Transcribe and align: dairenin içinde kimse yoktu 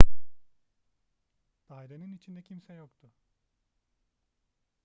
dairenin 1.69 2.13
içinde 2.15 2.41
kimse 2.41 2.73
yoktu 2.73 3.11